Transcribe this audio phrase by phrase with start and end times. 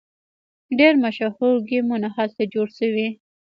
[0.79, 3.07] ډیر مشهور ګیمونه هلته جوړ شوي.